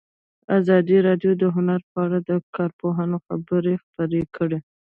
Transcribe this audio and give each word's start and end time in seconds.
ازادي 0.59 0.97
راډیو 1.07 1.31
د 1.41 1.43
هنر 1.55 1.79
په 1.91 1.97
اړه 2.05 2.19
د 2.29 2.31
کارپوهانو 2.55 3.17
خبرې 3.25 3.73
خپرې 3.83 4.21
کړي. 4.35 4.59